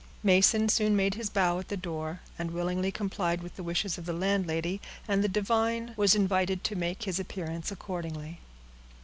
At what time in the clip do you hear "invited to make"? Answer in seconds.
6.15-7.03